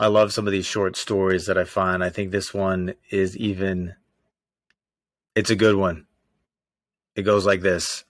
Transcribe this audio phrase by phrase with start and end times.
[0.00, 2.04] I love some of these short stories that I find.
[2.04, 3.94] I think this one is even,
[5.34, 6.06] it's a good one.
[7.16, 8.04] It goes like this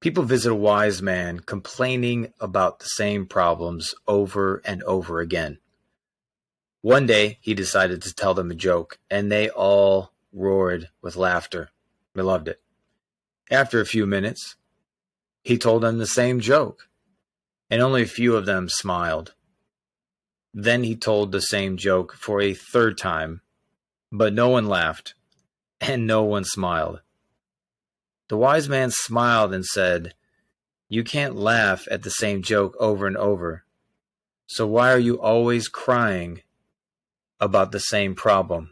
[0.00, 5.58] People visit a wise man complaining about the same problems over and over again.
[6.82, 11.70] One day he decided to tell them a joke, and they all roared with laughter.
[12.14, 12.60] They loved it.
[13.50, 14.56] After a few minutes,
[15.42, 16.88] he told them the same joke,
[17.70, 19.32] and only a few of them smiled.
[20.56, 23.40] Then he told the same joke for a third time,
[24.12, 25.14] but no one laughed,
[25.80, 27.00] and no one smiled.
[28.28, 30.14] The wise man smiled and said,
[30.88, 33.64] You can't laugh at the same joke over and over.
[34.46, 36.42] So why are you always crying
[37.40, 38.70] about the same problem?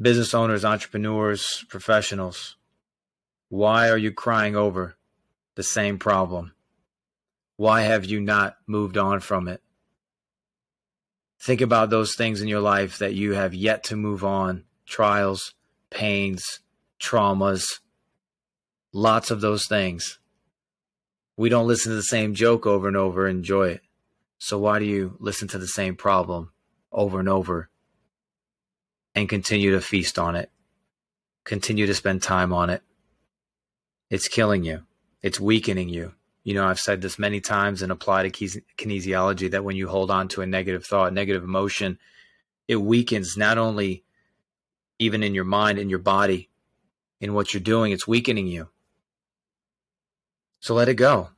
[0.00, 2.56] Business owners, entrepreneurs, professionals,
[3.50, 4.96] why are you crying over
[5.56, 6.52] the same problem?
[7.58, 9.60] Why have you not moved on from it?
[11.40, 15.54] Think about those things in your life that you have yet to move on trials,
[15.90, 16.60] pains,
[17.02, 17.80] traumas,
[18.92, 20.20] lots of those things.
[21.36, 23.80] We don't listen to the same joke over and over and enjoy it.
[24.38, 26.52] So why do you listen to the same problem
[26.92, 27.70] over and over
[29.16, 30.52] and continue to feast on it?
[31.42, 32.82] Continue to spend time on it.
[34.10, 34.84] It's killing you.
[35.22, 36.14] It's weakening you.
[36.44, 40.10] You know, I've said this many times and applied to kinesiology that when you hold
[40.10, 41.98] on to a negative thought, negative emotion,
[42.66, 44.04] it weakens not only
[44.98, 46.48] even in your mind, in your body,
[47.20, 47.92] in what you're doing.
[47.92, 48.68] It's weakening you.
[50.60, 51.30] So let it go.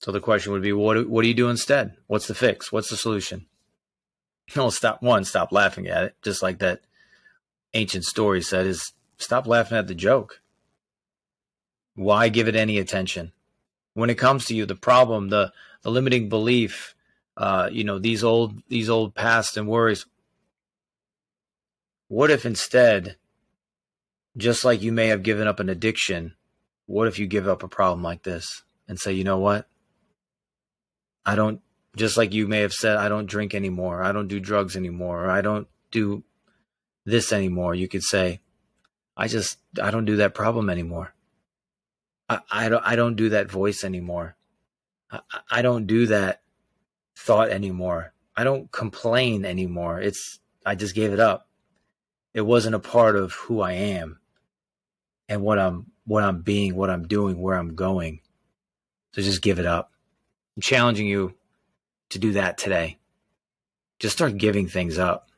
[0.00, 1.96] So the question would be, what what do you do instead?
[2.06, 2.70] What's the fix?
[2.70, 3.46] What's the solution?
[4.54, 5.02] No, stop.
[5.02, 6.82] One, stop laughing at it, just like that
[7.74, 8.64] ancient story said.
[8.64, 10.40] Is stop laughing at the joke.
[11.96, 13.32] Why give it any attention?
[13.96, 16.94] When it comes to you, the problem, the the limiting belief,
[17.36, 20.04] uh, you know, these old these old past and worries.
[22.08, 23.16] What if instead
[24.36, 26.34] just like you may have given up an addiction,
[26.84, 29.66] what if you give up a problem like this and say, you know what?
[31.24, 31.62] I don't,
[31.96, 34.02] just like you may have said, I don't drink anymore.
[34.02, 35.24] I don't do drugs anymore.
[35.24, 36.22] Or I don't do
[37.06, 37.74] this anymore.
[37.74, 38.40] You could say,
[39.16, 41.14] I just, I don't do that problem anymore.
[42.28, 44.36] I, I don't, I don't do that voice anymore.
[45.10, 45.20] I,
[45.50, 46.42] I don't do that
[47.16, 48.12] thought anymore.
[48.36, 50.00] I don't complain anymore.
[50.00, 51.48] It's, I just gave it up.
[52.34, 54.18] It wasn't a part of who I am
[55.28, 58.20] and what I'm what I'm being, what I'm doing, where I'm going.
[59.12, 59.90] So just give it up.
[60.56, 61.34] I'm challenging you
[62.10, 62.98] to do that today.
[63.98, 65.28] Just start giving things up.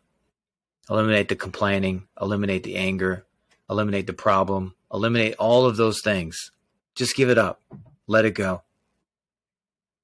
[0.91, 3.27] Eliminate the complaining, eliminate the anger,
[3.69, 6.51] eliminate the problem, eliminate all of those things.
[6.99, 7.63] Just give it up.
[8.09, 8.63] Let it go.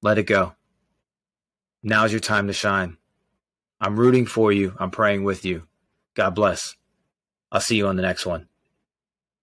[0.00, 0.55] Let it go.
[1.82, 2.99] Now's your time to shine.
[3.81, 4.77] I'm rooting for you.
[4.78, 5.65] I'm praying with you.
[6.15, 6.77] God bless.
[7.50, 8.47] I'll see you on the next one.